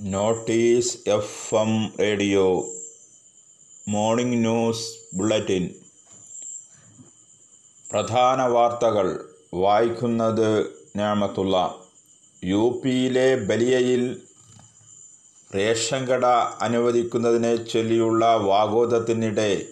Notice 0.00 0.98
F 1.06 1.54
M 1.54 1.92
radio 2.00 2.68
morning 3.88 4.38
news 4.38 4.86
bulletin. 5.14 5.74
പ്രധാന 7.92 8.42
വാർത്തകൾ. 8.42 9.28
വായിക്കുന്നത് 9.54 10.66
ഞാമത്തുള്ള. 10.96 11.74
യു 12.44 12.82
പിയിലെ 12.84 13.36
ബലിയയിൽ 13.36 14.22
റേഷൻ 15.54 16.04
കട 16.04 16.26
അനുവദിക്കുന്നതിനെ 16.60 17.56
ചൊല്ലിയുള്ള 17.56 18.36
വാഗോദത്തിനിടെ 18.36 19.66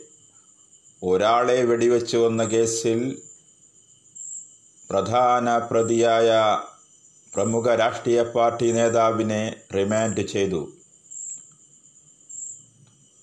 ഒരാളെ 1.05 1.65
വെടിവെച്ചു 1.65 2.17
വന്ന 2.17 2.45
കേസിൽ 2.45 3.23
പ്രധാന 4.91 5.59
പ്രതിയായ 5.59 6.31
പ്രമുഖ 7.35 7.75
രാഷ്ട്രീയ 7.75 8.23
പാർട്ടി 8.23 8.73
നേതാവിനെ 8.73 9.57
റിമാൻഡ് 9.75 10.27
ചെയ്തു. 10.27 10.69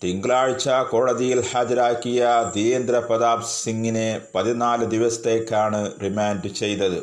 തിങ്കളാഴ്ച 0.03 0.69
കോടതിയിൽ 0.69 1.39
ഹാജരാക്കിയ 1.41 2.27
ധീരേന്ദ്ര 2.55 2.97
പ്രതാപ് 2.97 3.47
സിംഗിനെ 3.63 4.21
പതിനാല് 4.35 4.85
ദിവസത്തേക്കാണ് 4.85 6.01
റിമാൻഡ് 6.03 6.47
ചെയ്തത്. 6.47 6.99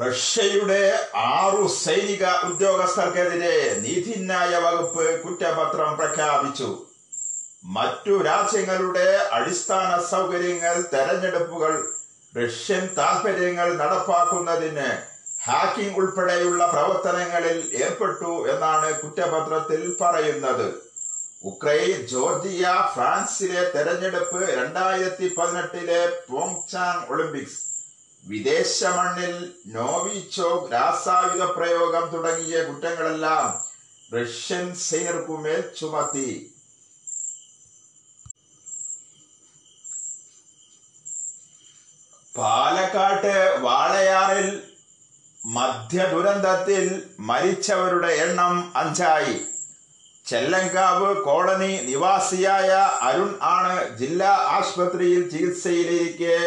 റഷ്യയുടെ 0.00 0.92
ആറു 1.16 1.66
സൈനിക 1.66 2.24
ഉദ്യോഗസ്ഥർക്കെതിരെ 2.24 3.80
നീതിന്യായ 3.80 4.56
വകുപ്പ് 4.56 5.22
കുറ്റപത്രം 5.22 5.96
പ്രഖ്യാപിച്ചു. 5.96 6.93
മറ്റു 7.64 8.22
രാജ്യങ്ങളുടെ 8.22 9.28
അടിസ്ഥാന 9.32 10.02
സൗകര്യങ്ങൾ 10.10 10.84
തെരഞ്ഞെടുപ്പുകൾ 10.92 11.74
റഷ്യൻ 12.36 12.88
താൽപര്യങ്ങൾ 12.98 13.76
നടപ്പാക്കുന്നതിന് 13.76 14.88
ഹാക്കിംഗ് 15.46 15.98
ഉൾപ്പെടെയുള്ള 15.98 16.66
പ്രവർത്തനങ്ങളിൽ 16.66 17.72
ഏർപ്പെട്ടു 17.74 18.48
എന്നാണ് 18.48 19.00
കുറ്റപത്രത്തിൽ 19.00 19.96
പറയുന്നത്. 20.00 20.80
ഉക്രൈൻ 21.44 22.06
ജോർജിയ 22.06 22.66
ഫ്രാൻസിലെ 22.94 23.70
തെരഞ്ഞെടുപ്പ് 23.74 24.40
രണ്ടായിരത്തി 24.58 25.34
പതിനെട്ടിലെ 25.38 26.08
പോങ്ചാങ് 26.28 27.06
ഒളിമ്പിക്സ്. 27.08 27.60
വിദേശ 28.24 28.84
മണ്ണിൽ 28.84 29.52
നോവിച്ചോക് 29.66 30.72
രാസായുധ 30.72 31.44
പ്രയോഗം 31.44 32.08
തുടങ്ങിയ 32.14 32.62
കുറ്റങ്ങളെല്ലാം 32.62 33.60
റഷ്യൻ 34.14 34.74
സൈനികർക്കുമേൽ 34.74 35.60
ചുമത്തി. 35.80 36.53
പാലക്കാട്ട് 42.36 43.34
വാളയാറിൽ 43.60 44.62
മധ്യ 45.46 46.04
ദുരന്തത്തിൽ 46.04 47.02
മരിച്ചവരുടെ 47.20 48.06
എണ്ണം 48.06 48.72
അഞ്ചായി. 48.76 49.40
ചെല്ലങ്കാവ് 50.26 51.24
കോളനി 51.24 51.72
നിവാസിയായ 51.82 52.70
അരുൺ 53.02 53.38
ആണ് 53.42 53.98
ജില്ലാ 53.98 54.30
ആശുപത്രിയിൽ 54.30 55.30
ചികിത്സയിലിരിക്കെ 55.30 56.38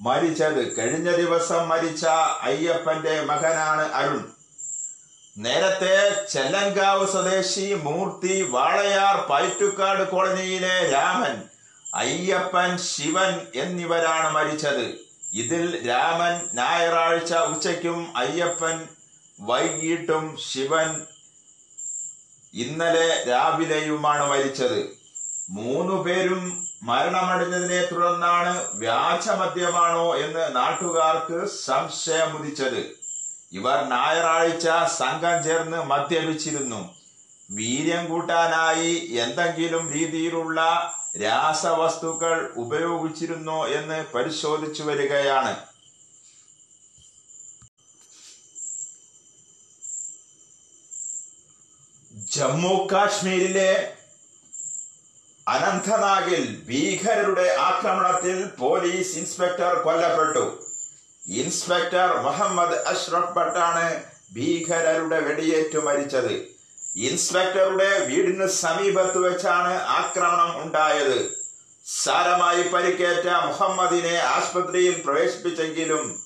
മരിച്ചത്. 0.00 0.76
കഴിഞ്ഞ 0.76 1.10
ദിവസം 1.10 1.68
മരിച്ച 1.68 2.06
അയ്യപ്പന്റെ 2.48 3.20
മകനാണ് 3.20 3.92
അരുൺ. 3.92 4.24
നേരത്തെ 5.38 6.26
ചെല്ലങ്കാവ് 6.32 7.06
സ്വദേശി 7.08 7.74
മൂർത്തി 7.84 8.42
വാളയാർ 8.50 9.16
പൈറ്റുക്കാട് 9.30 10.10
കോളനിയിലെ 10.10 10.90
രാമൻ 10.92 11.36
അയ്യപ്പൻ 11.94 12.78
ശിവൻ 12.78 13.46
എന്നിവരാണ് 13.54 14.34
മരിച്ചത്. 14.34 14.98
ഇതിൽ 15.34 15.88
രാമൻ 15.88 16.48
ഞായറാഴ്ച 16.54 17.34
ഉച്ചയ്ക്കും 17.34 18.16
അയ്യപ്പൻ 18.16 18.88
വൈകിട്ടും 19.40 20.36
ശിവൻ 20.52 21.00
ഇന്നലെ 22.54 23.24
രാവിലെയുമാണ് 23.28 24.30
മരിച്ചത്. 24.30 24.88
മൂന്നു 25.50 26.02
പേരും 26.02 26.68
മരണമടഞ്ഞതിനെ 26.82 27.84
തുടർന്നാണ് 27.84 28.66
വ്യാജമദ്യമാണോ 28.74 30.16
എന്ന് 30.16 30.56
നാട്ടുകാർക്ക് 30.56 31.46
സംശയമുദിച്ചത്. 31.46 32.80
ഇവർ 33.52 33.88
ഞായറാഴ്ച 33.88 34.68
സംഘം 34.96 35.44
ചേർന്ന് 35.44 35.82
മദ്യപിച്ചിരുന്നു. 35.82 36.94
വീര്യം 37.50 38.06
കൂട്ടാനായി 38.08 39.18
എന്തെങ്കിലും 39.20 39.92
രീതിയിലുള്ള 39.92 40.60
രാസവസ്തുക്കൾ 41.16 42.52
ഉപയോഗിച്ചിരുന്നോ 42.56 43.66
എന്ന് 43.66 44.04
പരിശോധിച്ചു 44.14 44.82
വരികയാണ്. 44.82 45.56
ജമ്മു 52.34 52.88
കാശ്മീരിലെ 52.92 53.94
അനന്തനാഗിൽ 55.48 56.64
ഭീകരരുടെ 56.66 57.54
ആക്രമണത്തിൽ 57.56 58.46
പോലീസ് 58.46 59.18
ഇൻസ്പെക്ടർ 59.18 59.74
കൊല്ലപ്പെട്ടു. 59.74 60.44
ഇൻസ്പെക്ടർ 61.28 62.22
മുഹമ്മദ് 62.22 62.78
അഷ്റഫ് 62.86 63.34
ഭട്ടാണ് 63.34 64.04
ഭീകരരുടെ 64.34 65.20
വെടിയേറ്റു 65.20 65.78
മരിച്ചത്. 65.78 66.57
ഇൻസ്പെക്ടറുടെ 66.98 67.98
വീടിന് 67.98 68.46
സമീപത്ത് 68.46 69.18
വെച്ചാണ് 69.18 69.74
ആക്രമണം 69.74 70.62
ഉണ്ടായത്. 70.62 71.38
സാരമായി 71.86 72.62
പരിക്കേറ്റ 72.62 73.28
മുഹമ്മദിനെ 73.46 74.16
ആശുപത്രിയിൽ 74.16 75.02
പ്രവേശിപ്പിച്ചെങ്കിലും 75.04 76.24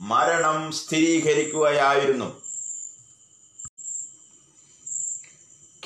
മരണം 0.00 0.72
സ്ഥിരീകരിക്കുകയായിരുന്നു. 0.72 2.40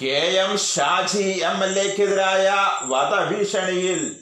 K 0.02 0.18
M 0.44 0.58
Shaji 0.58 1.28
M 1.38 1.64
L 1.64 1.78
എക്കെതിരായ 1.78 2.48
വധഭീഷണിയിൽ 2.82 4.16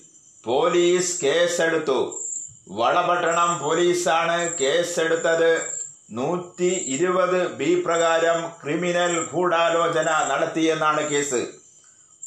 police 0.45 1.21
കേസെടുത്തു. 1.25 2.21
വളപട്ടണം 2.69 3.59
പോലീസാണ് 3.59 4.59
കേസെടുത്തത്. 4.59 5.76
നൂറ്റി 6.11 6.69
ഇരുപത് 6.95 7.57
ബി 7.59 7.75
പ്രകാരം 7.75 8.45
ക്രിമിനൽ 8.63 9.13
ഗൂഢാലോചന 9.31 10.11
നടത്തിയെന്നാണ് 10.29 11.09
കേസ്. 11.09 11.41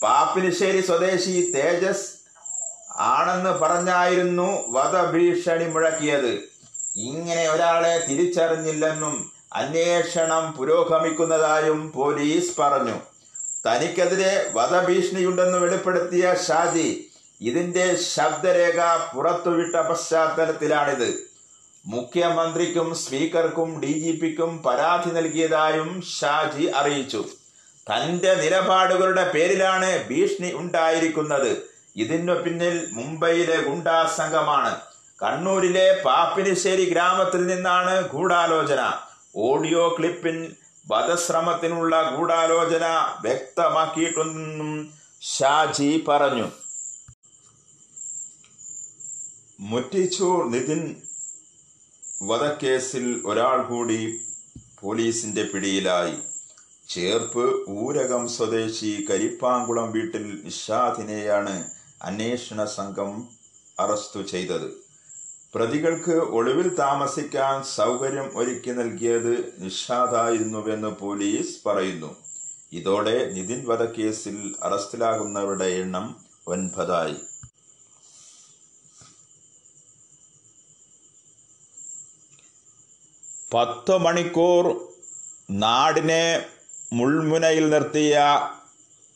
പാപ്പിനിശ്ശേരി 0.02 0.82
സ്വദേശി 0.82 1.52
തേജസ് 1.54 2.08
ആണെന്ന് 2.98 3.50
പറഞ്ഞായിരുന്നു 3.50 4.48
വധഭീഷണി 4.70 5.66
മുഴക്കിയത്. 5.66 6.34
ഇങ്ങനെ 6.96 7.48
ഒരാളെ 7.50 8.06
തിരിച്ചറിഞ്ഞില്ലെന്നും 8.08 9.32
അന്വേഷണം 9.54 10.54
പുരോഗമിക്കുന്നതായും 10.58 11.92
പോലീസ് 11.92 12.62
പറഞ്ഞു. 12.62 12.98
തനിക്കെതിരെ 13.66 14.52
വധഭീഷണിയുണ്ടെന്ന് 14.54 15.58
വെളിപ്പെടുത്തിയ 15.58 16.34
ഷാജി 16.48 16.90
ഇതിന്റെ 17.42 17.96
ശബ്ദരേഖ 18.16 18.80
പുറത്തുവിട്ട 19.16 19.76
പശ്ചാത്തലത്തിലാണിത്. 19.76 21.29
മുഖ്യമന്ത്രിക്കും 21.94 22.88
സ്പീക്കർക്കും 23.02 23.70
ഡി 23.82 23.94
ജി 24.00 24.12
പിക്കും 24.22 24.52
പരാതി 24.66 25.12
നൽകിയതായും 25.18 25.90
ഷാജി 26.18 26.66
അറിയിച്ചു. 26.80 27.22
തന്റെ 27.88 28.32
നിലപാടുകളുടെ 28.42 29.24
പേരിലാണ് 29.36 29.90
ഭീഷണി 30.10 30.50
ഉണ്ടായിരിക്കുന്നത്. 30.62 31.52
ഇതിനു 32.04 32.36
പിന്നിൽ 32.44 32.76
മുംബൈയിലെ 32.98 33.58
ഗുണ്ടാ 33.68 33.98
സംഘമാണ്. 34.20 34.74
കണ്ണൂരിലെ 35.22 35.88
പാപ്പിനിശ്ശേരി 36.06 36.86
ഗ്രാമത്തിൽ 36.94 37.42
നിന്നാണ് 37.48 37.96
ഗൂഢാലോചന. 38.14 38.82
ഓഡിയോ 39.48 39.84
ക്ലിപ്പിൽ 39.98 40.38
വധശ്രമത്തിനുള്ള 40.92 41.96
ഗൂഢാലോചന 42.16 42.86
വ്യക്തമാക്കിയിട്ടുണ്ടെന്നും 43.26 44.72
ഷാജി 45.34 45.92
പറഞ്ഞു. 46.08 46.48
മുറ്റിച്ചൂർ 49.72 50.40
നിതിൻ 50.52 50.82
വധക്കേസിൽ 52.22 53.22
ഒരാൾ 53.26 53.64
കൂടി 53.64 54.20
പോലീസിന്റെ 54.82 55.44
പിടിയിലായി. 55.44 56.14
ചേർപ്പ് 56.90 57.70
ഊരകം 57.70 58.28
സ്വദേശി 58.28 59.06
കരിപ്പാങ്കുളം 59.10 59.92
വീട്ടിൽ 59.92 60.42
നിഷാദിനെയാണ് 60.44 61.70
അന്വേഷണ 62.04 62.66
സംഘം 62.66 63.28
അറസ്റ്റു 63.80 64.22
ചെയ്തത്. 64.22 64.72
പ്രതികൾക്ക് 65.56 66.12
ഒളിവിൽ 66.12 66.76
താമസിക്കാൻ 66.76 67.64
സൗകര്യം 67.64 68.38
ഒരുക്കി 68.38 68.72
നൽകിയത് 68.72 69.54
നിഷാദായിരുന്നുവെന്ന് 69.60 70.88
പോലീസ് 70.88 71.68
പറയുന്നു. 71.68 72.16
ഇതോടെ 72.72 73.32
നിതിൻ 73.32 73.68
വധക്കേസിൽ 73.68 74.56
അറസ്റ്റിലാകുന്നവരുടെ 74.64 75.66
എണ്ണം 75.66 76.16
ഒൻപതായി. 76.48 77.16
പത്ത് 83.54 83.98
മണിക്കൂർ 83.98 84.66
നാടിനെ 85.50 86.48
മുൾമുനയിൽ 86.94 87.70
നിർത്തിയ 87.70 88.18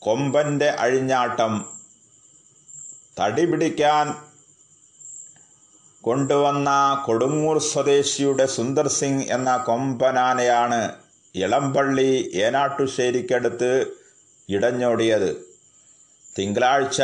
കൊമ്പന്റെ 0.02 0.70
അഴിഞ്ഞാട്ടം 0.70 1.54
തടി 3.20 3.46
പിടിക്കാൻ 3.46 4.14
കൊണ്ടുവന്ന 6.04 6.70
കൊടുങ്ങൂർ 7.06 7.58
സ്വദേശിയുടെ 7.60 8.46
സുന്ദർ 8.46 8.88
സിംഗ് 8.88 9.28
എന്ന 9.30 9.58
കൊമ്പനാനയാണ് 9.58 10.82
ഇളമ്പള്ളി 11.36 12.32
ഏനാട്ടുശ്ശേരിക്കടുത്ത് 12.34 13.72
ഇടഞ്ഞോടിയത്. 14.50 15.32
തിങ്കളാഴ്ച 16.38 17.02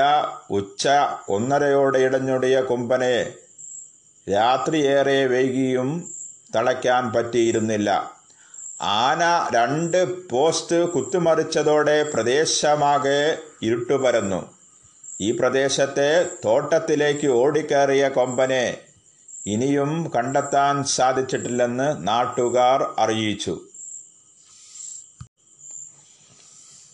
ഉച്ച 0.52 0.88
ഒന്നരയോടെ 1.30 2.00
ഇടഞ്ഞോടിയ 2.00 2.60
കൊമ്പനെ 2.62 3.16
രാത്രിയേറെ 4.30 5.26
വൈകിയും 5.26 5.90
തളയ്ക്കാൻ 6.56 7.14
പറ്റിയിരുന്നില്ല. 7.14 8.20
ആന 8.82 9.50
രണ്ട് 9.56 10.30
പോസ്റ്റ് 10.30 10.90
കുത്തുമറിച്ചതോടെ 10.90 12.04
പ്രദേശമാകെ 12.04 13.38
ഇരുട്ടുപരന്നു. 13.62 14.60
ഈ 15.22 15.32
പ്രദേശത്തെ 15.32 16.26
തോട്ടത്തിലേക്ക് 16.46 17.28
ഓടിക്കേറിയ 17.28 18.08
കൊമ്പനെ 18.08 18.78
ഇനിയും 19.46 20.12
കണ്ടെത്താൻ 20.16 20.84
സാധിച്ചിട്ടില്ലെന്ന് 20.84 22.08
നാട്ടുകാർ 22.08 22.96
അറിയിച്ചു. 23.00 23.62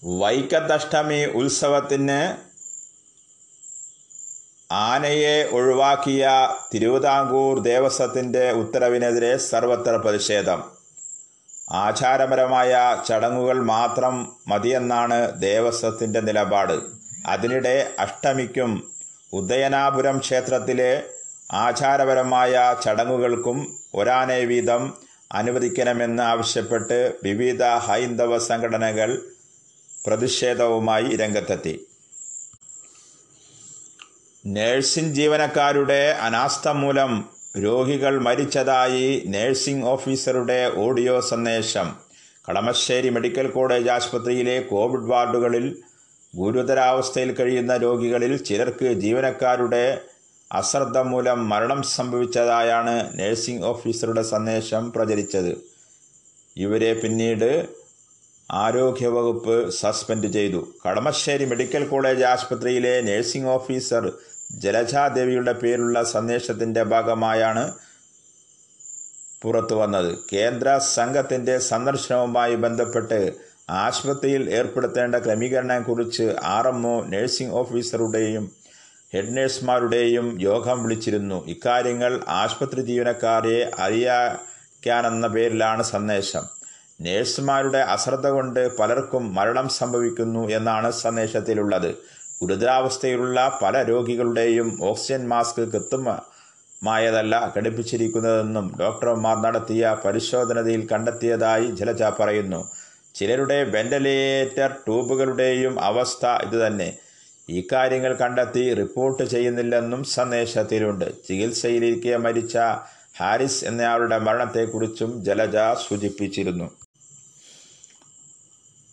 വൈക്കത്തഷ്ടമി 0.03 1.25
ഉത്സവത്തിന് 1.25 2.44
ആനയെ 4.83 5.35
ഒഴിവാക്കിയ 5.57 6.23
തിരുവിതാംകൂർ 6.71 7.59
ദേവസ്വത്തിന്റെ 7.67 8.45
ഉത്തരവിനെതിരെ 8.61 9.37
സർവത്ര 9.49 9.93
പ്രതിഷേധം. 9.95 10.59
ആചാരപരമായ 11.83 12.71
ചടങ്ങുകൾ 13.07 13.57
മാത്രം 13.73 14.15
മതിയെന്നാണ് 14.51 15.19
ദേവസ്വത്തിന്റെ 15.45 16.21
നിലപാട്. 16.27 16.75
അതിനിടെ 17.33 17.75
അഷ്ടമിക്കും 18.05 18.71
ഉദയനാപുരം 19.33 20.17
ക്ഷേത്രത്തിലെ 20.19 20.91
ആചാരപരമായ 21.65 22.53
ചടങ്ങുകൾക്കും 22.83 23.57
ഒരാനെ 23.95 24.39
വീതം 24.51 24.83
അനുവദിക്കണമെന്ന് 25.31 26.23
ആവശ്യപ്പെട്ട് 26.23 26.97
വിവിധ 27.23 27.63
ഹൈന്ദവ 27.87 28.37
സംഘടനകൾ 28.49 29.09
പ്രതിഷേധവുമായി 30.05 31.09
രംഗത്തെത്തി. 31.21 31.73
നഴ്സിംഗ് 34.47 35.13
ജീവനക്കാരുടെ 35.13 36.17
അനാസ്ഥ 36.21 36.69
മൂലം 36.69 37.29
രോഗികൾ 37.63 38.21
മരിച്ചതായി 38.21 39.23
നേഴ്സിംഗ് 39.27 39.85
ഓഫീസറുടെ 39.85 40.71
ഓഡിയോ 40.75 41.19
സന്ദേശം. 41.19 41.95
കളമശ്ശേരി 42.49 43.09
മെഡിക്കൽ 43.09 43.47
കോളേജ് 43.47 43.89
ആശുപത്രിയിലെ 43.89 44.59
കോവിഡ് 44.59 45.09
വാർഡുകളിൽ 45.09 45.77
ഗുരുതരാവസ്ഥയിൽ 46.35 47.31
കഴിയുന്ന 47.31 47.77
രോഗികളിൽ 47.77 48.37
ചിലർക്ക് 48.37 48.93
ജീവനക്കാരുടെ 48.93 50.01
അശ്രദ്ധ 50.51 50.97
മൂലം 50.97 51.49
മരണം 51.49 51.83
സംഭവിച്ചതായാണ് 51.83 53.19
നേഴ്സിംഗ് 53.19 53.65
ഓഫീസറുടെ 53.65 54.21
സന്ദേശം 54.21 54.91
പ്രചരിച്ചത്. 54.91 55.57
ഇവരെ 56.57 56.93
പിന്നീട് 56.93 57.67
ആരോഗ്യവകുപ്പ് 58.51 59.69
സസ്പെൻഡ് 59.69 60.33
ചെയ്തു. 60.33 60.67
കടമശ്ശേരി 60.87 61.45
മെഡിക്കൽ 61.45 61.85
കോളേജ് 61.85 62.23
ആശുപത്രിയിലെ 62.23 63.01
നേഴ്സിംഗ് 63.01 63.47
ഓഫീസർ 63.47 64.11
ജലജാദേവിയുടെ 64.51 65.53
പേരുള്ള 65.53 66.03
സന്ദേശത്തിന്റെ 66.03 66.83
ഭാഗമായാണ് 66.83 67.71
പുറത്തു 69.41 69.75
വന്നത്. 69.75 70.19
കേന്ദ്ര 70.33 70.77
സംഘത്തിന്റെ 70.77 71.57
സന്ദർശനവുമായി 71.57 72.55
ബന്ധപ്പെട്ട് 72.55 73.33
ആശുപത്രിയിൽ 73.69 74.49
ഏർപ്പെടുത്തേണ്ട 74.49 75.15
ക്രമീകരണത്തെക്കുറിച്ച് 75.15 76.35
ആർ 76.43 76.67
എം 76.67 76.87
ഒ 76.87 77.05
നഴ്സിംഗ് 77.05 77.53
ഓഫീസറുടെയും 77.53 78.51
ഹെഡ് 79.13 79.37
നഴ്സുമാരുടെയും 79.37 80.41
യോഗം 80.41 80.83
വിളിച്ചിരുന്നു. 80.83 81.45
ഇക്കാര്യങ്ങൾ 81.47 82.21
ആശുപത്രി 82.27 82.81
ജീവനക്കാരെ 82.81 83.71
അറിയിക്കാനെന്ന 83.79 85.27
പേരിലാണ് 85.27 85.83
സന്ദേശം. 85.83 86.43
നേഴ്സുമാരുടെ 87.01 87.77
അശ്രദ്ധ 87.77 88.27
കൊണ്ട് 88.27 88.77
പലർക്കും 88.77 89.35
മരണം 89.35 89.69
സംഭവിക്കുന്നു 89.69 90.49
എന്നാണ് 90.49 90.91
സന്ദേശത്തിലുള്ളത്. 90.91 91.95
ഗുരുതരാവസ്ഥയിലുള്ള 92.41 93.59
പല 93.61 93.83
രോഗികളുടെയും 93.83 94.77
ഓക്സിജൻ 94.81 95.27
മാസ്ക് 95.27 95.61
കൃത്യമായതല്ല 95.61 97.53
ഘടിപ്പിച്ചിരിക്കുന്നതെന്നും 97.57 98.77
ഡോക്ടർമാർ 98.79 99.41
നടത്തിയ 99.41 99.95
പരിശോധനയിൽ 100.05 100.87
കണ്ടെത്തിയതായി 100.91 101.65
ജലജ 101.65 102.03
പറയുന്നു. 102.03 102.69
ചിലരുടെ 103.15 103.63
വെന്റിലേറ്റർ 103.63 104.67
ട്യൂബുകളുടെയും 104.67 105.79
അവസ്ഥ 105.79 106.25
ഇതുതന്നെ. 106.25 106.93
ഇക്കാര്യങ്ങൾ 107.49 108.13
കാര്യങ്ങൾ 108.13 108.13
കണ്ടെത്തി 108.13 108.73
റിപ്പോർട്ട് 108.73 109.23
ചെയ്യുന്നില്ലെന്നും 109.23 110.03
സന്ദേശത്തിലുണ്ട്. 110.03 111.05
ചികിത്സയിലിരിക്കെ 111.27 112.17
മരിച്ച 112.17 112.57
ഹാരിസ് 113.19 113.65
എന്നയാളുടെ 113.65 114.17
മരണത്തെക്കുറിച്ചും 114.17 115.23
ജലജ 115.23 115.57
സൂചിപ്പിച്ചിരുന്നു. 115.87 116.84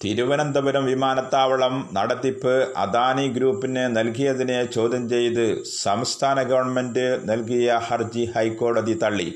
തിരുവനന്തപുരം 0.02 0.84
വിമാനത്താവളം 0.90 1.74
നടത്തിപ്പ് 1.96 2.54
അദാനി 2.84 3.26
ഗ്രൂപ്പിന് 3.34 3.84
നൽകിയതിനെ 3.96 4.56
ചോദ്യം 4.76 5.04
ചെയ്ത് 5.12 5.44
സംസ്ഥാന 5.82 6.38
ഗവൺമെന്റ് 6.52 7.04
നൽകിയ 7.30 7.76
ഹർജി 7.88 8.24
ഹൈക്കോടതി 8.36 8.94
തള്ളി. 9.02 9.28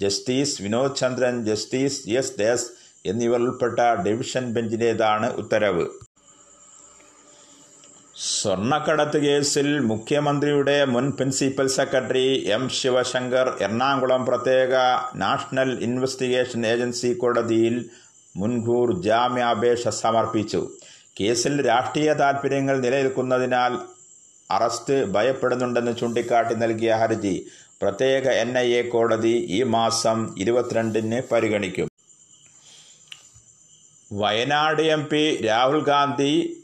Justice 0.00 0.56
Vinod 0.62 0.96
Chandran 1.00 1.34
justice 1.48 2.00
S 2.20 2.38
there's 2.38 2.70
എന്നിവർ 3.10 3.40
ഉൾപ്പെട്ട 3.46 3.78
ഡിവിഷൻ 4.06 4.46
ബെഞ്ചിന്റേതാണ് 4.54 5.28
ഉത്തരവ്. 5.42 5.84
സ്വർണക്കടത്ത് 8.30 9.18
കേസിൽ 9.26 9.68
മുഖ്യമന്ത്രിയുടെ 9.90 10.78
മുൻ 10.94 11.06
principal 11.18 11.68
secretary 11.76 12.26
M 12.56 12.64
Sivasankar 12.78 13.48
Ernakulam 13.66 14.22
പ്രത്യേക 14.30 14.74
നാഷണൽ 15.24 15.70
ഇൻവെസ്റ്റിഗേഷൻ 15.88 16.62
ഏജൻസി 16.72 17.10
കോടതിയിൽ 17.22 17.76
മുൻകൂർ 18.36 19.02
ജാമ്യാപേക്ഷ 19.02 19.88
സമർപ്പിച്ചു. 19.88 20.70
കേസിൽ 21.20 21.66
രാഷ്ട്രീയ 21.66 22.12
താൽപ്പര്യങ്ങൾ 22.12 22.80
നിലനിൽക്കുന്നതിനാൽ 22.80 23.78
അറസ്റ്റ് 24.50 25.04
ഭയപ്പെടുന്നുണ്ടെന്ന് 25.04 25.96
ചൂണ്ടിക്കാട്ടി 25.96 26.54
നൽകിയ 26.54 26.94
ഹർജി 26.94 27.46
പ്രത്യേക 27.82 28.28
എൻ 28.28 28.58
ഐ 28.58 28.72
എ 28.72 28.82
കോടതി 28.82 29.46
ഈ 29.50 29.62
മാസം 29.62 30.34
ഇരുപത്തിരണ്ടിന് 30.38 31.22
പരിഗണിക്കും. 31.32 31.88
വയനാട് 34.12 34.82
എം 34.82 35.06
പി 35.06 35.42
രാഹുൽ 35.46 35.84
ഗാന്ധി 35.84 36.60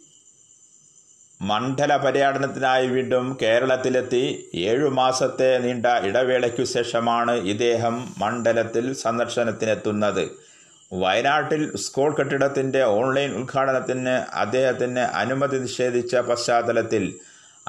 മണ്ഡല 1.42 1.96
പര്യടനത്തിനായി 1.96 2.86
വീണ്ടും 2.86 3.38
കേരളത്തിലെത്തി. 3.42 4.50
ഏഴു 4.54 4.88
മാസത്തെ 4.88 5.58
നീണ്ട 5.58 5.86
ഇടവേളയ്ക്കു 5.86 6.64
ശേഷമാണ് 6.64 7.32
ഇദ്ദേഹം 7.32 8.14
മണ്ഡലത്തിൽ 8.18 8.94
സന്ദർശനത്തിനെത്തുന്നത്. 8.94 10.49
വയനാട്ടിൽ 10.92 11.76
സ്കൂൾ 11.76 12.14
കെട്ടിടത്തിന്റെ 12.14 12.82
ഓൺലൈൻ 12.82 13.30
ഉദ്ഘാടനത്തിന് 13.32 14.14
അദ്ദേഹത്തിന് 14.34 14.98
അനുമതി 14.98 15.58
നിഷേധിച്ച 15.58 16.16
പശ്ചാത്തലത്തിൽ 16.16 17.14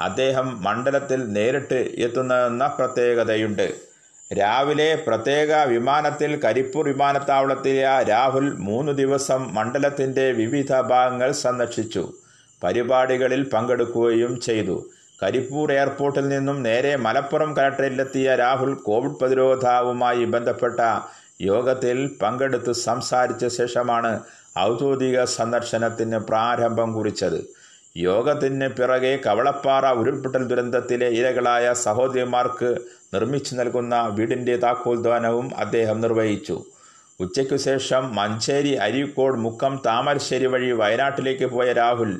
അദ്ദേഹം 0.00 0.62
മണ്ഡലത്തിൽ 0.62 1.32
നേരിട്ട് 1.32 1.90
എത്തുന്നതെന്ന 1.98 2.66
പ്രത്യേകതയുണ്ട്. 2.66 3.74
രാവിലെ 4.38 5.04
പ്രത്യേക 5.06 5.62
വിമാനത്തിൽ 5.62 6.36
കരിപ്പൂർ 6.36 6.88
വിമാനത്താവളത്തിലെ 6.88 8.02
രാഹുൽ 8.02 8.52
മൂന്ന് 8.52 8.92
ദിവസം 8.92 9.54
മണ്ഡലത്തിന്റെ 9.54 10.32
വിവിധ 10.32 10.80
ഭാഗങ്ങൾ 10.80 11.32
സന്ദർശിച്ചു. 11.32 12.12
പരിപാടികളിൽ 12.64 13.48
പങ്കെടുക്കുകയും 13.48 14.40
ചെയ്തു. 14.40 14.90
കരിപ്പൂർ 15.22 15.72
എയർപോർട്ടിൽ 15.72 16.28
നിന്നും 16.28 16.62
നേരെ 16.62 16.96
മലപ്പുറം 16.96 17.56
കലക്ടറേറ്റിലെത്തിയ 17.56 18.36
രാഹുൽ 18.36 18.74
കോവിഡ് 18.74 19.18
പ്രതിരോധവുമായി 19.20 20.24
ബന്ധപ്പെട്ട 20.24 20.80
യോഗത്തിൽ 21.40 22.16
പങ്കെടുത്ത് 22.22 22.72
സംസാരിച്ച 22.72 23.46
ശേഷമാണ് 23.46 24.20
ഔദ്യോഗിക 24.58 25.24
സന്ദർശനത്തിന് 25.24 26.16
പ്രാരംഭം 26.16 26.92
കുറിച്ചത്. 26.94 27.40
യോഗത്തിന് 27.96 28.68
പിറകെ 28.68 29.16
കവളപ്പാറ 29.26 29.86
ഉരുൾപൊട്ടൽ 29.92 30.44
ദുരന്തത്തിലെ 30.48 31.08
ഇരകളായ 31.08 31.72
സഹോദരിമാർക്ക് 31.72 32.70
നിർമ്മിച്ചു 33.14 33.54
നൽകുന്ന 33.54 33.94
വീടിന്റെ 34.18 34.56
താക്കോൽദാനവും 34.56 35.48
അദ്ദേഹം 35.56 36.00
നിർവഹിച്ചു. 36.00 36.56
ഉച്ചയ്ക്കു 37.20 37.56
ശേഷം 37.56 38.14
മഞ്ചേരി 38.14 38.74
അരീക്കോട് 38.86 39.36
മുക്കം 39.36 39.82
താമരശ്ശേരി 39.86 40.46
വഴി 40.46 40.70
വയനാട്ടിലേക്ക് 40.72 41.44
പോയ 41.44 41.72
രാഹുൽ 41.72 42.12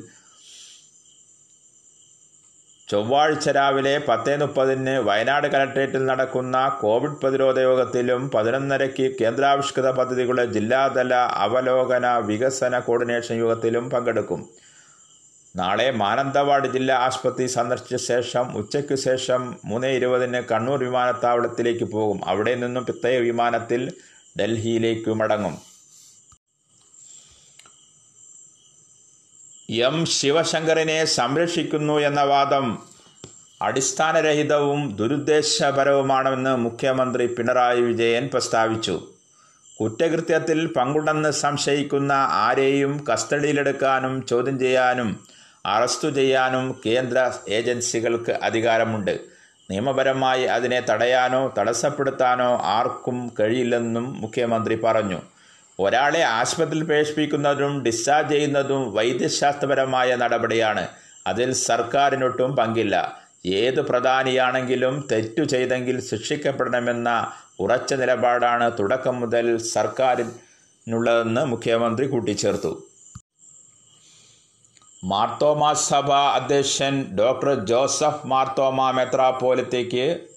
ചൊവ്വാഴ്ച 2.89 3.49
രാവിലെ 3.49 4.01
പത്തേ 4.07 4.35
മുപ്പതിന് 4.35 4.93
വയനാട് 4.99 5.47
കലക്ട്രേറ്റിൽ 5.47 6.05
നടക്കുന്ന 6.05 6.77
കോവിഡ് 6.81 7.19
പ്രതിരോധ 7.21 7.59
യോഗത്തിലും 7.59 8.31
പതിനൊന്നരയ്ക്ക് 8.33 9.05
കേന്ദ്രാവിഷ്കൃത 9.21 9.91
പദ്ധതികളുടെ 9.91 10.45
ജില്ലാതല 10.45 11.13
അവലോകന 11.45 12.17
വികസന 12.17 12.79
കോർഡിനേഷൻ 12.79 13.35
യോഗത്തിലും 13.35 13.89
പങ്കെടുക്കും. 13.89 14.49
നാളെ 15.55 15.91
മാനന്തവാടി 15.91 16.67
ജില്ലാ 16.67 16.95
ആശുപത്രി 16.95 17.45
സന്ദർശിച്ച 17.47 17.95
ശേഷം 18.11 18.45
ഉച്ചയ്ക്ക് 18.57 18.95
ശേഷം 18.95 19.41
മൂന്ന് 19.65 19.87
ഇരുപതിന് 19.87 20.41
കണ്ണൂർ 20.51 20.79
വിമാനത്താവളത്തിലേക്ക് 20.83 21.85
പോകും. 21.85 22.19
അവിടെ 22.25 22.55
നിന്നും 22.55 22.85
പ്രത്യേക 22.85 23.19
വിമാനത്തിൽ 23.29 23.91
ഡൽഹിയിലേക്ക് 24.39 25.13
മടങ്ങും. 25.13 25.72
എം 29.81 30.05
ശിവശങ്കറിനെ 30.05 31.05
സംരക്ഷിക്കുന്നു 31.05 31.99
എന്ന 31.99 32.21
വാദം 32.21 32.79
അടിസ്ഥാനരഹിതവും 33.61 34.95
ദുരുദ്ദേശപരവുമാണെന്ന് 34.95 36.55
മുഖ്യമന്ത്രി 36.57 37.25
പിണറായി 37.25 37.81
വിജയൻ 37.81 38.29
പ്രസ്താവിച്ചു. 38.33 39.07
കുറ്റകൃത്യത്തിൽ 39.81 40.67
പങ്കുണ്ടെന്ന് 40.67 41.31
സംശയിക്കുന്ന 41.31 42.11
ആരെയും 42.11 43.05
കസ്റ്റഡിയിലെടുക്കാനും 43.11 44.25
ചോദ്യം 44.25 44.59
ചെയ്യാനും 44.59 45.19
അറസ്റ്റു 45.65 46.09
ചെയ്യാനും 46.09 46.81
കേന്ദ്ര 46.85 47.31
ഏജൻസികൾക്ക് 47.49 48.31
അധികാരമുണ്ട്. 48.31 49.19
നിയമപരമായി 49.71 50.43
അതിനെ 50.43 50.79
തടയാനോ 50.79 51.53
തടസ്സപ്പെടുത്താനോ 51.57 52.57
ആർക്കും 52.63 53.31
കഴിയില്ലെന്നും 53.39 54.21
മുഖ്യമന്ത്രി 54.21 54.75
പറഞ്ഞു. 54.75 55.21
ഒരാളെ 55.79 56.21
ആശുപത്രിയിൽ 56.21 56.83
പ്രവേശിപ്പിക്കുന്നതും 56.83 57.83
ഡിസ്ചാർജ് 57.83 58.29
ചെയ്യുന്നതും 58.29 58.93
വൈദ്യശാസ്ത്രപരമായ 58.93 60.15
നടപടിയാണ്. 60.15 60.87
അതിൽ 61.27 61.53
സർക്കാരിനൊട്ടും 61.53 62.55
പങ്കില്ല. 62.55 63.23
ഏത് 63.45 63.81
പ്രധാനിയാണെങ്കിലും 63.81 65.07
തെറ്റു 65.11 65.43
ചെയ്തെങ്കിൽ 65.43 66.01
ശിക്ഷിക്കപ്പെടണമെന്ന 66.01 67.31
ഉറച്ച 67.59 67.93
നിലപാടാണ് 67.93 68.79
തുടക്കം 68.79 69.19
മുതൽ 69.19 69.57
സർക്കാരിനുള്ളതെന്ന് 69.57 71.45
മുഖ്യമന്ത്രി 71.45 72.07
കൂട്ടിച്ചേർത്തു. 72.07 72.87
മാർത്തോമ 75.03 75.73
സഭ 75.73 76.11
അധ്യക്ഷൻ 76.11 77.17
ഡോക്ടർ 77.17 77.65
ജോസഫ് 77.65 78.27
മാർത്തോമ 78.27 78.91
മെത്രാപ്പോലത്തേക്ക് 78.91 80.27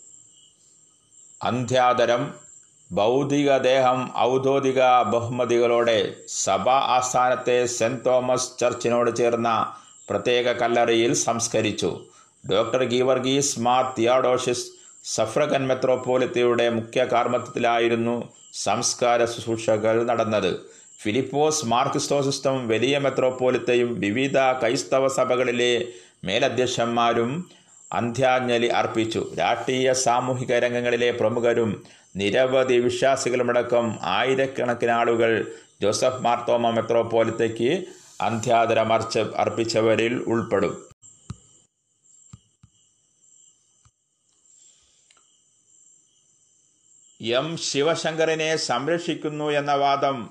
അന്ത്യാദരം 1.45 2.46
ഭൗതികദേഹം 2.90 4.00
ഔദ്യോഗിക 4.19 4.81
ബഹുമതികളോടെ 5.12 5.99
സഭാ 6.45 6.76
ആസ്ഥാനത്തെ 6.97 7.57
സെന്റ് 7.76 8.05
തോമസ് 8.05 8.52
ചർച്ചിനോട് 8.61 9.11
ചേർന്ന 9.21 9.50
പ്രത്യേക 10.11 10.52
കല്ലറയിൽ 10.61 11.12
സംസ്കരിച്ചു. 11.26 11.90
ഡോക്ടർ 12.45 12.83
ഗീവർഗീസ് 12.93 13.61
മാർ 13.66 13.85
തിയാഡോഷിസ് 13.99 14.66
സഫ്രഗൻ 15.05 15.62
മെത്രോപോലിത്തയുടെ 15.71 16.66
മുഖ്യ 16.78 17.00
കാർമ്മത്തിലായിരുന്നു 17.12 18.16
സംസ്കാര 18.66 19.25
ശുശ്രൂഷകൾ 19.25 19.97
നടന്നത്. 20.11 20.52
ഫിലിപ്പോസ് 21.02 21.66
മാർക്കിസ്റ്റോസിസ്റ്റം 21.73 22.57
വലിയ 22.69 22.99
മെത്രോപോലിത്തയും 22.99 23.90
വിവിധ 24.05 24.38
ക്രൈസ്തവ 24.61 25.09
സഭകളിലെ 25.19 25.73
മേലധ്യക്ഷന്മാരും 26.25 27.33
അന്ത്യാഞ്ജലി 27.93 28.66
അർപ്പിച്ചു. 28.66 29.35
രാഷ്ട്രീയ 29.38 29.93
സാമൂഹിക 29.93 30.52
രംഗങ്ങളിലെ 30.52 31.11
പ്രമുഖരും 31.11 31.85
നിരവധി 32.16 32.75
വിശ്വാസികളുമടക്കം 32.75 33.99
ആയിരക്കണക്കിന് 34.02 34.90
ആളുകൾ 34.90 35.52
ജോസഫ് 35.83 36.23
മാർത്തോമ 36.23 36.71
മെത്രോപോലിത്തയ്ക്ക് 36.71 37.85
അന്ത്യാദരമർച്ച 38.21 39.19
അർപ്പിച്ചവരിൽ 39.19 40.25
ഉൾപ്പെടും. 40.26 40.87
എം 47.21 47.57
ശിവശങ്കറിനെ 47.57 48.57
സംരക്ഷിക്കുന്നു 48.57 49.50
എന്ന 49.50 49.75
വാദം 49.75 50.31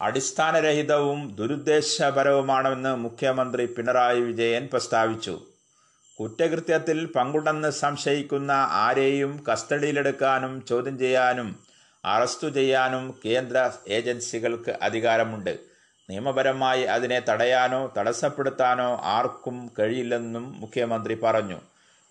അടിസ്ഥാനരഹിതവും 0.00 1.34
ദുരുദ്ദേശപരവുമാണെന്ന് 1.34 2.96
മുഖ്യമന്ത്രി 2.96 3.66
പിണറായി 3.66 4.20
വിജയൻ 4.20 4.68
പ്രസ്താവിച്ചു. 4.72 5.53
കുറ്റകൃത്യത്തിൽ 6.20 7.06
പങ്കുണ്ടെന്ന് 7.06 7.70
സംശയിക്കുന്ന 7.70 8.52
ആരെയും 8.70 9.44
കസ്റ്റഡിയിലെടുക്കാനും 9.52 10.64
ചോദ്യം 10.68 10.98
ചെയ്യാനും 10.98 11.58
അറസ്റ്റു 12.04 12.48
ചെയ്യാനും 12.48 13.18
കേന്ദ്ര 13.24 13.70
ഏജൻസികൾക്ക് 13.88 14.70
അധികാരമുണ്ട്. 14.82 15.58
നിയമപരമായി 16.10 16.82
അതിനെ 16.82 17.22
തടയാനോ 17.28 17.92
തടസ്സപ്പെടുത്താനോ 17.98 19.00
ആർക്കും 19.04 19.70
കഴിയില്ലെന്നും 19.78 20.60
മുഖ്യമന്ത്രി 20.60 21.14
പറഞ്ഞു. 21.14 21.60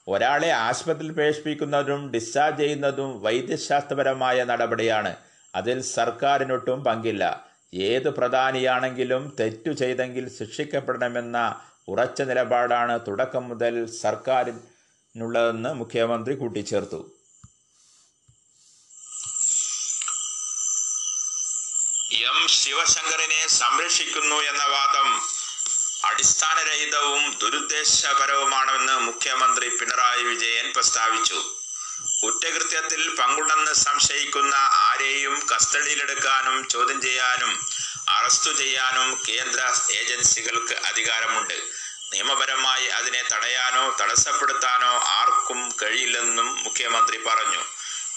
ഒരാളെ 0.07 0.50
ആശുപത്രിയിൽ 0.50 1.12
പ്രവേശിപ്പിക്കുന്നതും 1.12 2.12
ഡിസ്ചാർജ് 2.12 2.60
ചെയ്യുന്നതും 2.60 3.22
വൈദ്യശാസ്ത്രപരമായ 3.22 4.43
നടപടിയാണ്. 4.43 5.15
അതിൽ 5.55 5.81
സർക്കാരിനൊട്ടും 5.81 6.83
പങ്കില്ല. 6.83 7.48
ഏത് 7.74 8.10
പ്രധാനിയാണെങ്കിലും 8.10 9.36
തെറ്റു 9.39 9.72
ചെയ്തെങ്കിൽ 9.72 10.29
ശിക്ഷിക്കപ്പെടണമെന്ന 10.29 11.62
ഉറച്ച 11.87 12.21
നിലപാടാണ് 12.21 12.93
തുടക്കം 13.07 13.43
മുതൽ 13.49 13.73
സർക്കാരിനുള്ളതെന്ന് 14.03 15.71
മുഖ്യമന്ത്രി 15.81 16.33
കൂട്ടിച്ചേർത്തു. 16.35 16.99
എം 22.29 22.39
ശിവശങ്കറിനെ 22.59 23.41
സംരക്ഷിക്കുന്നു 23.47 24.35
എന്ന 24.51 24.63
വാദം 24.75 25.09
അടിസ്ഥാനരഹിതവും 26.09 27.23
ദുരുദ്ദേശപരവുമാണെന്ന് 27.41 28.95
മുഖ്യമന്ത്രി 29.09 29.67
പിണറായി 29.79 30.23
വിജയൻ 30.23 30.65
പ്രസ്താവിച്ചു. 30.73 31.39
കുറ്റകൃത്യത്തിൽ 32.23 33.09
പങ്കുണ്ടെന്ന് 33.09 33.73
സംശയിക്കുന്ന 33.73 34.55
ആരെയും 34.55 35.47
കസ്റ്റഡിയിലെടുക്കാനും 35.55 36.67
ചോദ്യം 36.67 37.01
ചെയ്യാനും 37.01 37.65
അറസ്റ്റു 38.09 38.51
ചെയ്യാനും 38.51 39.21
കേന്ദ്ര 39.29 39.71
ഏജൻസികൾക്ക് 39.91 40.73
അധികാരമുണ്ട്. 40.73 41.53
നിയമപരമായി 42.13 42.85
അതിനെ 42.85 43.23
തടയാനോ 43.33 43.95
തടസ്സപ്പെടുത്താനോ 44.01 45.00
ആർക്കും 45.00 45.75
കഴിയില്ലെന്നും 45.81 46.63
മുഖ്യമന്ത്രി 46.63 47.17
പറഞ്ഞു. 47.17 47.62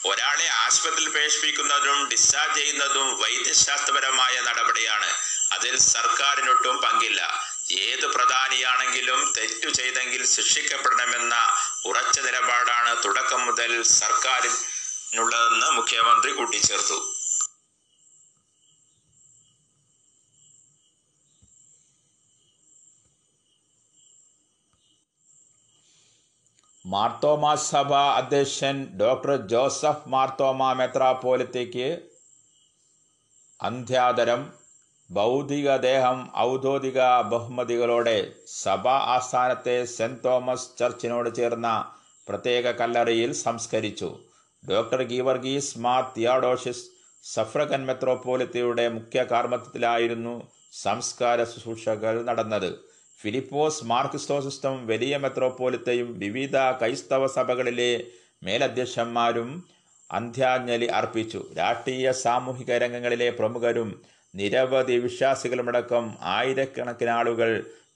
ഒരാളെ 0.04 0.48
ആശുപത്രിയിൽ 0.48 1.08
പ്രവേശിപ്പിക്കുന്നതും 1.08 2.08
ഡിസ്ചാർജ് 2.08 2.54
ചെയ്യുന്നതും 2.54 3.20
വൈദ്യശാസ്ത്രപരമായ 3.20 4.40
നടപടിയാണ്. 4.40 5.16
അതിൽ 5.52 5.78
സർക്കാരിനൊട്ടും 5.78 6.78
പങ്കില്ല. 6.78 7.22
ഏത് 7.70 8.06
പ്രധാനിയാണെങ്കിലും 8.14 9.32
തെറ്റു 9.36 9.68
ചെയ്തെങ്കിൽ 9.68 10.24
ശിക്ഷിക്കപ്പെടണമെന്ന 10.24 11.34
ഉറച്ച 11.86 12.20
നിലപാടാണ് 12.20 13.04
തുടക്കം 13.04 13.46
മുതൽ 13.46 13.82
സർക്കാരിനുള്ളതെന്ന് 13.82 15.76
മുഖ്യമന്ത്രി 15.76 16.32
കൂട്ടിച്ചേർത്തു. 16.32 16.98
മാർത്തോമ 26.86 27.54
സഭ 27.54 27.94
അധ്യക്ഷൻ 27.94 28.98
ഡോക്ടർ 29.00 29.36
ജോസഫ് 29.36 30.08
മാർത്തോമ 30.08 30.72
മെത്രാപ്പോലത്തേക്ക് 30.72 31.88
അന്ത്യാദരം. 33.62 34.65
ഭൗതികദേഹം 35.10 36.18
ഔദ്യോഗിക 36.38 37.00
ബഹുമതികളോടെ 37.32 38.16
സഭാ 38.62 38.94
ആസ്ഥാനത്തെ 39.16 39.84
സെന്റ് 39.96 40.24
തോമസ് 40.24 40.78
ചർച്ചിനോട് 40.78 41.28
ചേർന്ന 41.36 41.68
പ്രത്യേക 42.28 42.70
കല്ലറയിൽ 42.70 43.32
സംസ്കരിച്ചു. 43.32 44.08
ഡോക്ടർ 44.70 45.02
ഗീവർഗീസ് 45.02 45.78
മാർ 45.78 46.02
തിയാഡോഷിസ് 46.16 46.84
സഫ്രഗൻ 47.24 47.86
മെത്രോപോലിത്തയുടെ 47.86 48.88
മുഖ്യ 48.88 49.22
കാർമ്മത്തിലായിരുന്നു 49.30 50.34
സംസ്കാര 50.72 51.44
ശുശ്രൂഷകൾ 51.44 52.24
നടന്നത്. 52.28 52.70
ഫിലിപ്പോസ് 53.20 53.84
മാർക്കിസ്റ്റോസിസ്റ്റം 53.84 54.74
വലിയ 54.86 55.16
മെത്രോപോലിത്തയും 55.16 56.18
വിവിധ 56.18 56.56
ക്രൈസ്തവ 56.80 57.26
സഭകളിലെ 57.26 57.92
മേലധ്യക്ഷന്മാരും 58.44 59.50
അന്ത്യാഞ്ജലി 60.10 60.86
അർപ്പിച്ചു. 60.98 61.40
രാഷ്ട്രീയ 61.58 62.10
സാമൂഹിക 62.24 62.70
രംഗങ്ങളിലെ 62.84 63.30
പ്രമുഖരും 63.30 63.90
നിരവധി 64.34 64.96
വിശ്വാസികളുമടക്കം 65.04 66.04
ആയിരക്കണക്കിന് 66.36 67.12
ആളുകൾ 67.18 67.50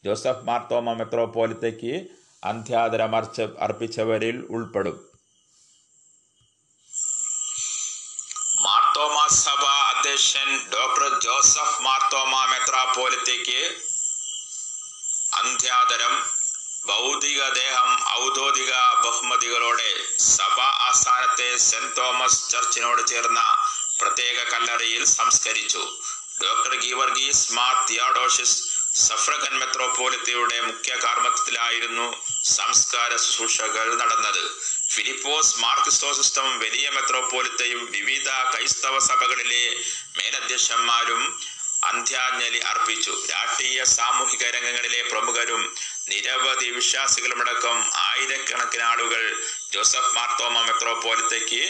ജോസഫ് 0.04 0.46
മാർത്തോമ 0.48 0.92
മെത്രോപോലിത്തയ്ക്ക് 1.00 1.94
അന്ത്യാദരമർച്ച 2.50 3.40
അർപ്പിച്ചവരിൽ 3.64 4.36
ഉൾപ്പെടും. 4.56 4.96
മാർത്തോമ 8.64 9.16
സഭ 9.44 9.64
അധ്യക്ഷൻ 9.90 10.48
ഡോക്ടർ 10.74 11.20
ജോസഫ് 11.26 11.82
മാർത്തോമ 11.86 12.32
മെത്രാപ്പോലത്തേക്ക് 12.52 13.60
അന്ത്യാദരം 15.40 16.14
ഭൗതികദേഹം 16.88 17.90
ഔദ്യോഗിക 18.22 18.72
ബഹുമതികളോടെ 19.04 19.90
സഭാ 20.34 20.68
ആസ്ഥാനത്തെ 20.88 21.48
സെന്റ് 21.68 21.96
തോമസ് 21.96 22.50
ചർച്ചിനോട് 22.52 23.02
ചേർന്ന 23.12 23.40
പ്രത്യേക 24.00 24.38
കല്ലറയിൽ 24.52 25.04
സംസ്കരിച്ചു. 25.18 25.82
ഡോക്ടർ 26.42 26.74
ഗീവർഗീസ് 26.74 27.52
മാർ 27.52 27.86
തിയാഡോഷിസ് 27.88 28.58
സഫ്രഗൻ 28.96 29.58
മെത്രോപോലിത്തയുടെ 29.58 30.60
മുഖ്യ 30.60 30.94
കാർമ്മത്തിലായിരുന്നു 30.94 32.22
സംസ്കാര 32.44 33.16
ശുശ്രൂഷകൾ 33.16 33.94
നടന്നത്. 33.94 34.42
ഫിലിപ്പോസ് 34.94 35.58
മാർക്കിസ്റ്റോസിസ്റ്റം 35.58 36.58
വലിയ 36.58 36.90
മെത്രോപോലിത്തയും 36.90 37.84
വിവിധ 37.90 38.28
ക്രൈസ്തവ 38.28 38.98
സഭകളിലെ 38.98 39.76
മേലധ്യക്ഷന്മാരും 40.18 41.22
അന്ത്യാഞ്ജലി 41.82 42.58
അർപ്പിച്ചു. 42.58 43.12
രാഷ്ട്രീയ 43.30 43.84
സാമൂഹിക 43.84 44.44
രംഗങ്ങളിലെ 44.44 45.02
പ്രമുഖരും 45.02 45.74
നിരവധി 46.08 46.70
വിശ്വാസികളുമടക്കം 46.70 47.76
ആയിരക്കണക്കിന് 47.94 48.82
ആളുകൾ 48.82 49.22
ജോസഫ് 49.72 50.14
മാർത്തോമ 50.14 50.60
മെത്രോപോലിത്തയ്ക്ക് 50.60 51.62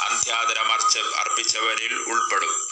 അന്ത്യാദരമർച്ച 0.00 0.98
അർപ്പിച്ചവരിൽ 0.98 1.94
ഉൾപ്പെടും. 1.94 2.67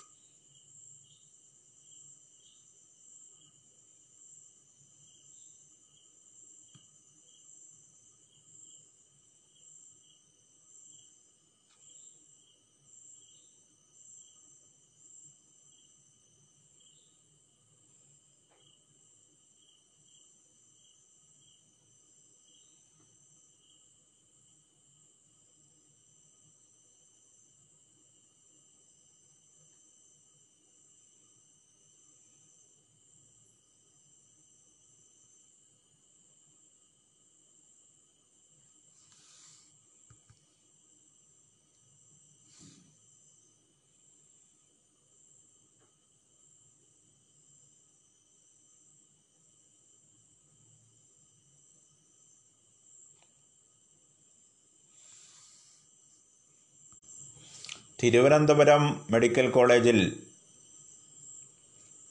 തിരുവനന്തപുരം 58.03 59.07
മെഡിക്കൽ 59.11 59.51
കോളേജിൽ 59.51 60.17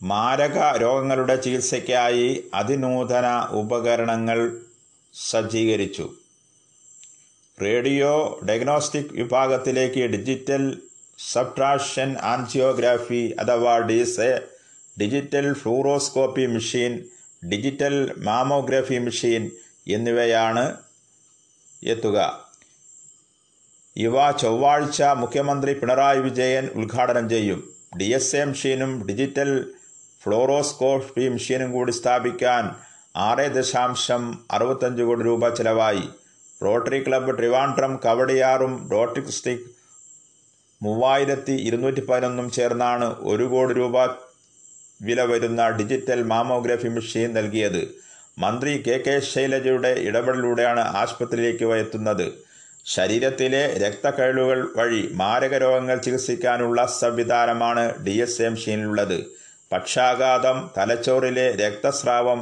മാരക 0.03 0.77
രോഗങ്ങളുടെ 0.77 1.35
ചികിത്സയ്ക്കായി 1.35 2.43
അതിനൂതന 2.53 3.25
ഉപകരണങ്ങൾ 3.51 4.61
സജ്ജീകരിച്ചു. 5.13 6.13
റേഡിയോ 7.61 8.39
ഡയഗ്നോസ്റ്റിക് 8.49 9.11
വിഭാഗത്തിലേക്ക് 9.11 10.01
ഡിജിറ്റൽ 10.01 10.81
സബ്ട്രാക്ഷൻ 11.19 12.17
ആൻജിയോഗ്രാഫി 12.17 13.35
അഥവാ 13.39 13.77
ഡിസ് 13.77 14.41
digital 15.01 15.53
fluoroscopy 15.53 16.47
machine 16.47 17.03
digital 17.51 18.13
mammography 18.17 18.97
machine 18.97 19.51
എന്നിവയാണ് 19.87 20.77
എത്തുക. 21.83 22.44
ഇവ 24.03 24.31
ചൊവ്വാഴ്ച 24.41 25.01
മുഖ്യമന്ത്രി 25.19 25.73
പിണറായി 25.73 26.19
വിജയൻ 26.19 26.65
ഉദ്ഘാടനം 26.79 27.29
ചെയ്യും. 27.29 27.59
ഡി 27.99 28.07
എസ് 28.17 28.35
എ 28.35 28.41
മെഷീനും 28.45 28.91
ഡിജിറ്റൽ 29.07 29.51
ഫ്ലോറോസ്കോപ്പി 30.21 31.29
മെഷീനും 31.29 31.71
കൂടി 31.71 31.91
സ്ഥാപിക്കാൻ 31.91 32.63
ആറ് 33.27 33.45
ദശാംശം 33.57 34.23
അറുപത്തഞ്ച് 34.51 35.03
കോടി 35.03 35.23
രൂപ 35.23 35.49
ചിലവായി. 35.49 36.05
റോട്ടറി 36.63 36.99
ക്ലബ്ബ് 37.05 37.37
ട്രിവാൻഡ്രം 37.37 37.99
കവടിയാറും 38.05 38.73
റോട്ടറി 38.91 39.31
സ്റ്റിക് 39.31 39.65
മൂവായിരത്തി 40.81 41.55
ഇരുന്നൂറ്റി 41.67 42.01
പതിനൊന്നും 42.01 42.51
ചേർന്നാണ് 42.51 43.07
ഒരു 43.31 43.43
കോടി 43.43 43.73
രൂപ 43.73 43.97
വില 45.01 45.21
വരുന്ന 45.21 45.61
ഡിജിറ്റൽ 45.69 46.23
മാമോഗ്രഫി 46.23 46.87
മെഷീൻ 46.87 47.33
നൽകിയത്. 47.33 47.81
മന്ത്രി 48.39 48.83
കെ 48.87 48.97
കെ 49.07 49.19
ശൈലജയുടെ 49.19 49.91
ഇടപെടലിലൂടെയാണ് 50.07 50.83
ആശുപത്രിയിലേക്ക് 51.01 51.65
എത്തുന്നത് 51.83 52.27
ശരീരത്തിലെ 52.85 53.61
രക്തക്കഴലുകൾ 53.77 54.67
വഴി 54.75 55.09
മാരക 55.13 55.57
രോഗങ്ങൾ 55.57 55.97
ചികിത്സിക്കാനുള്ള 55.97 56.85
സംവിധാനമാണ് 56.85 57.93
ഡി 58.05 58.11
എസ് 58.11 58.41
എ 58.41 58.49
മെഷീനിലുള്ളത് 58.49 59.17
പക്ഷാഘാതം 59.71 60.69
തലച്ചോറിലെ 60.77 61.51
രക്തസ്രാവം 61.51 62.41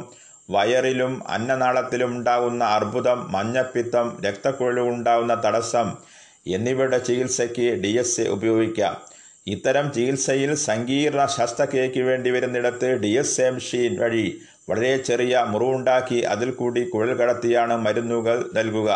വയറിലും 0.49 1.13
അന്നനാളത്തിലും 1.27 2.11
ഉണ്ടാകുന്ന 2.11 2.63
അർബുദം 2.63 3.31
മഞ്ഞപ്പിത്തം 3.31 4.17
രക്തക്കൊഴിവ് 4.25 4.87
ഉണ്ടാകുന്ന 4.87 5.41
തടസ്സം 5.45 5.89
എന്നിവയുടെ 6.47 6.97
ചികിത്സയ്ക്ക് 6.97 7.67
ഡി 7.83 7.87
എസ് 7.87 8.21
എ 8.21 8.27
ഉപയോഗിക്കാം. 8.29 8.95
ഇത്തരം 9.47 9.91
ചികിത്സയിൽ 9.91 10.55
സങ്കീർണ 10.55 11.25
ശസ്ത്രക്രിയയ്ക്ക് 11.25 11.99
വേണ്ടി 11.99 12.29
വരുന്നിടത്ത് 12.29 12.89
ഡി 13.03 13.11
എസ് 13.17 13.41
എ 13.41 13.49
മെഷീൻ 13.49 13.93
വഴി 13.99 14.27
വളരെ 14.69 14.97
ചെറിയ 14.97 15.45
മുറിവുണ്ടാക്കി 15.47 16.19
അതിൽ 16.33 16.51
കൂടി 16.51 16.81
കുഴൽ 16.89 17.11
കടത്തിയാണ് 17.17 17.77
മരുന്നുകൾ 17.77 18.49
നൽകുക. 18.53 18.89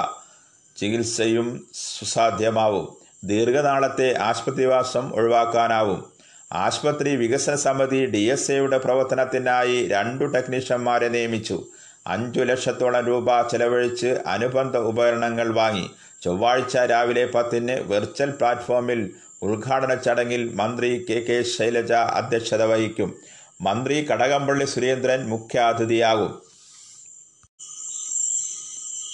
ചികിത്സയും 0.77 1.67
സുസാധ്യമാവും. 1.73 2.97
ദീർഘനാളത്തെ 3.23 4.17
ആശുപത്രിവാസം 4.19 5.13
ഒഴിവാക്കാനാവും. 5.13 6.05
ആശുപത്രി 6.53 7.15
വികസന 7.15 7.55
സമിതി 7.55 8.05
ഡി 8.05 8.17
എസ് 8.17 8.51
എയുടെ 8.51 8.77
പ്രവർത്തനത്തിനായി 8.77 9.87
രണ്ടു 9.87 10.25
ടെക്നീഷ്യന്മാരെ 10.25 11.09
നിയമിച്ചു. 11.09 11.63
അഞ്ചു 12.07 12.39
ലക്ഷത്തോളം 12.39 13.05
രൂപ 13.05 13.47
ചെലവഴിച്ച് 13.47 14.07
അനുബന്ധ 14.27 14.77
ഉപകരണങ്ങൾ 14.77 15.53
വാങ്ങി. 15.53 15.89
ചൊവ്വാഴ്ച 16.21 16.77
രാവിലെ 16.77 17.25
പത്തിന് 17.25 17.79
വെർച്വൽ 17.81 18.29
പ്ലാറ്റ്ഫോമിൽ 18.29 19.11
ഉദ്ഘാടന 19.41 19.93
ചടങ്ങിൽ 19.93 20.53
മന്ത്രി 20.53 21.05
കെ 21.09 21.13
കെ 21.13 21.43
ശൈലജ 21.43 21.91
അധ്യക്ഷത 21.91 22.63
വഹിക്കും. 22.63 23.17
മന്ത്രി 23.61 24.07
കടകംപള്ളി 24.11 24.65
സുരേന്ദ്രൻ 24.65 25.29
മുഖ്യാതിഥിയാകും. 25.29 26.46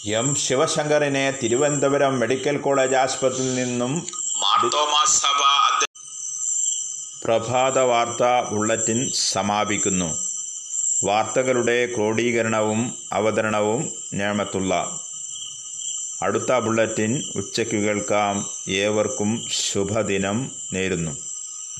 എം 0.06 0.36
ശിവശങ്കറിനെ 0.36 1.32
തിരുവനന്തപുരം 1.44 2.20
മെഡിക്കൽ 2.20 2.58
കോളേജ് 2.58 2.96
ആശുപത്രിയിൽ 2.96 3.56
നിന്നും 3.56 4.08
പ്രഭാത 7.26 7.80
വാർത്ത 7.80 8.50
ബുള്ളറ്റിൻ 8.52 9.12
സമാപിക്കുന്നു. 9.16 10.18
വാർത്തകളുടെ 11.06 11.86
ക്രോഡീകരണവും 11.86 12.96
അവതരണവും 13.14 13.92
ഞാമത്തുള്ള. 14.14 15.00
അടുത്ത 16.22 16.60
ബുള്ളറ്റിൻ 16.60 17.24
ഉച്ചയ്ക്ക് 17.36 17.76
കേൾക്കാം. 17.76 18.46
ഏവർക്കും 18.70 19.42
ശുഭദിനം 19.52 20.52
നേരുന്നു. 20.74 21.33